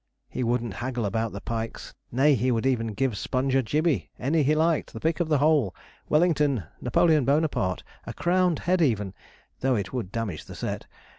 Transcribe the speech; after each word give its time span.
He 0.27 0.43
wouldn't 0.43 0.73
haggle 0.73 1.05
about 1.05 1.31
the 1.31 1.41
pikes; 1.41 1.93
nay, 2.11 2.33
he 2.33 2.49
would 2.51 2.65
even 2.65 2.87
give 2.87 3.15
Sponge 3.15 3.53
a 3.53 3.61
gibbey, 3.61 4.09
any 4.17 4.41
he 4.41 4.55
liked 4.55 4.93
the 4.93 4.99
pick 4.99 5.19
of 5.19 5.27
the 5.29 5.37
whole 5.37 5.75
Wellington, 6.09 6.63
Napoleon 6.81 7.23
Bonaparte, 7.23 7.83
a 8.07 8.13
crowned 8.15 8.57
head 8.57 8.81
even, 8.81 9.13
though 9.59 9.75
it 9.75 9.93
would 9.93 10.11
damage 10.11 10.45
the 10.45 10.55
set. 10.55 10.87